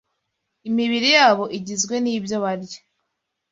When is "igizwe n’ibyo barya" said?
1.57-2.79